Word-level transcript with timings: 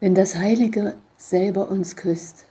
wenn 0.00 0.14
das 0.14 0.36
Heilige 0.36 0.94
selber 1.16 1.70
uns 1.70 1.96
küsst. 1.96 2.46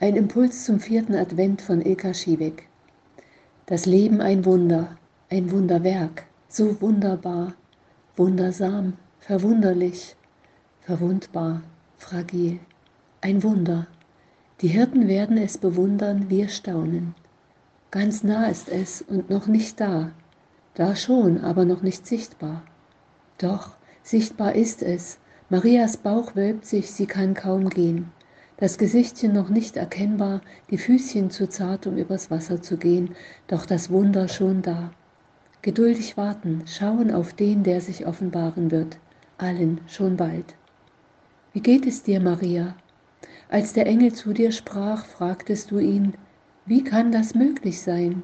Ein 0.00 0.14
Impuls 0.14 0.64
zum 0.64 0.78
vierten 0.78 1.14
Advent 1.14 1.60
von 1.60 1.82
Ilka 1.82 2.14
Schiewek. 2.14 2.68
Das 3.66 3.84
Leben 3.84 4.20
ein 4.20 4.44
Wunder, 4.44 4.96
ein 5.28 5.50
Wunderwerk, 5.50 6.24
so 6.48 6.80
wunderbar, 6.80 7.54
wundersam, 8.16 8.94
verwunderlich, 9.18 10.14
verwundbar, 10.80 11.62
fragil. 11.98 12.60
Ein 13.20 13.42
Wunder. 13.42 13.88
Die 14.60 14.68
Hirten 14.68 15.08
werden 15.08 15.36
es 15.36 15.58
bewundern, 15.58 16.30
wir 16.30 16.48
staunen. 16.48 17.14
Ganz 17.90 18.22
nah 18.22 18.46
ist 18.46 18.68
es 18.68 19.02
und 19.02 19.30
noch 19.30 19.48
nicht 19.48 19.80
da. 19.80 20.12
Da 20.74 20.94
schon, 20.94 21.42
aber 21.42 21.64
noch 21.64 21.82
nicht 21.82 22.06
sichtbar. 22.06 22.62
Doch, 23.38 23.74
sichtbar 24.04 24.54
ist 24.54 24.82
es, 24.82 25.18
Marias 25.50 25.96
Bauch 25.96 26.36
wölbt 26.36 26.66
sich, 26.66 26.90
sie 26.90 27.06
kann 27.06 27.32
kaum 27.32 27.70
gehen. 27.70 28.12
Das 28.58 28.76
Gesichtchen 28.76 29.32
noch 29.32 29.48
nicht 29.48 29.78
erkennbar, 29.78 30.42
die 30.68 30.76
Füßchen 30.76 31.30
zu 31.30 31.48
zart, 31.48 31.86
um 31.86 31.96
übers 31.96 32.30
Wasser 32.30 32.60
zu 32.60 32.76
gehen, 32.76 33.14
doch 33.46 33.64
das 33.64 33.88
Wunder 33.88 34.28
schon 34.28 34.60
da. 34.60 34.90
Geduldig 35.62 36.18
warten, 36.18 36.64
schauen 36.66 37.10
auf 37.10 37.32
den, 37.32 37.62
der 37.62 37.80
sich 37.80 38.06
offenbaren 38.06 38.70
wird, 38.70 38.98
allen 39.38 39.80
schon 39.86 40.18
bald. 40.18 40.54
Wie 41.54 41.60
geht 41.60 41.86
es 41.86 42.02
dir, 42.02 42.20
Maria? 42.20 42.76
Als 43.48 43.72
der 43.72 43.86
Engel 43.86 44.12
zu 44.12 44.34
dir 44.34 44.52
sprach, 44.52 45.06
fragtest 45.06 45.70
du 45.70 45.78
ihn, 45.78 46.12
wie 46.66 46.84
kann 46.84 47.10
das 47.10 47.34
möglich 47.34 47.80
sein? 47.80 48.22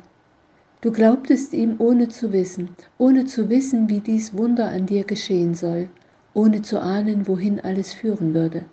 Du 0.83 0.93
glaubtest 0.93 1.55
ihm 1.55 1.77
ohne 1.79 2.09
zu 2.09 2.35
wissen, 2.35 2.77
ohne 2.99 3.25
zu 3.25 3.49
wissen, 3.49 3.89
wie 3.89 4.01
dies 4.01 4.37
Wunder 4.37 4.69
an 4.69 4.85
dir 4.85 5.05
geschehen 5.05 5.55
soll, 5.55 5.89
ohne 6.35 6.63
zu 6.63 6.81
ahnen, 6.81 7.27
wohin 7.27 7.61
alles 7.61 7.95
führen 7.95 8.35
würde. 8.35 8.65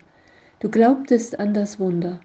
Du 0.58 0.68
glaubtest 0.68 1.40
an 1.40 1.54
das 1.54 1.80
Wunder, 1.80 2.20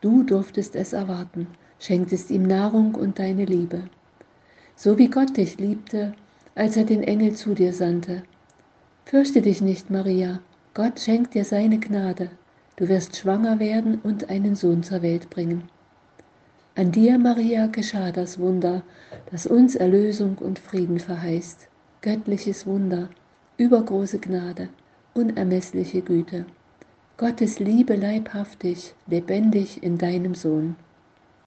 du 0.00 0.22
durftest 0.22 0.74
es 0.74 0.92
erwarten, 0.92 1.46
schenktest 1.78 2.30
ihm 2.30 2.42
Nahrung 2.42 2.94
und 2.94 3.18
deine 3.18 3.44
Liebe. 3.44 3.84
So 4.76 4.98
wie 4.98 5.08
Gott 5.08 5.36
dich 5.36 5.58
liebte, 5.58 6.14
als 6.54 6.76
er 6.76 6.84
den 6.84 7.02
Engel 7.02 7.34
zu 7.34 7.54
dir 7.54 7.72
sandte. 7.72 8.22
Fürchte 9.04 9.40
dich 9.42 9.60
nicht, 9.60 9.90
Maria, 9.90 10.40
Gott 10.74 11.00
schenkt 11.00 11.34
dir 11.34 11.44
seine 11.44 11.78
Gnade, 11.78 12.30
du 12.76 12.88
wirst 12.88 13.16
schwanger 13.16 13.58
werden 13.58 14.00
und 14.02 14.28
einen 14.28 14.54
Sohn 14.54 14.82
zur 14.82 15.02
Welt 15.02 15.30
bringen. 15.30 15.64
An 16.74 16.92
dir, 16.92 17.18
Maria, 17.18 17.66
geschah 17.66 18.12
das 18.12 18.38
Wunder, 18.38 18.82
das 19.32 19.46
uns 19.46 19.74
Erlösung 19.74 20.38
und 20.38 20.60
Frieden 20.60 21.00
verheißt, 21.00 21.68
göttliches 22.02 22.66
Wunder, 22.66 23.08
übergroße 23.58 24.20
Gnade, 24.20 24.68
unermessliche 25.14 26.00
Güte. 26.00 26.46
Gottes 27.16 27.58
Liebe 27.58 27.96
leibhaftig, 27.96 28.94
lebendig 29.08 29.82
in 29.82 29.98
deinem 29.98 30.36
Sohn. 30.36 30.76